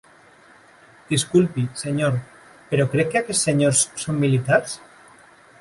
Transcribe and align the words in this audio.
Disculpi, 1.11 1.65
senyor, 1.83 2.17
però 2.71 2.89
crec 2.97 3.13
que 3.13 3.23
aquests 3.23 3.47
senyors 3.49 3.85
són 4.07 4.21
militars? 4.27 4.79